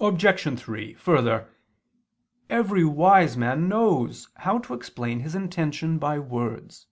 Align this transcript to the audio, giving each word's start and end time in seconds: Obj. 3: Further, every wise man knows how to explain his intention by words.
Obj. 0.00 0.58
3: 0.60 0.94
Further, 0.94 1.48
every 2.50 2.84
wise 2.84 3.36
man 3.36 3.68
knows 3.68 4.28
how 4.34 4.58
to 4.58 4.74
explain 4.74 5.20
his 5.20 5.36
intention 5.36 5.96
by 5.96 6.18
words. 6.18 6.88